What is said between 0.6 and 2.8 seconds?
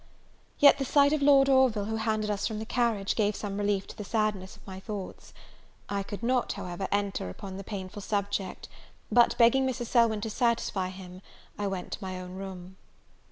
the sight of Lord Orville, who handed us from the